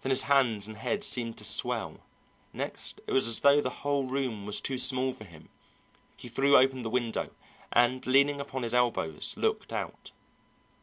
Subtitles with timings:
[0.00, 2.00] Then his hands and head seemed to swell;
[2.54, 5.50] next, it was as though the whole room was too small for him.
[6.16, 7.28] He threw open the window
[7.70, 10.10] and, leaning upon his elbows, looked out.